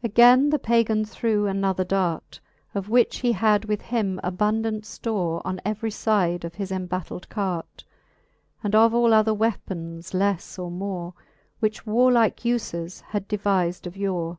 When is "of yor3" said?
13.86-14.38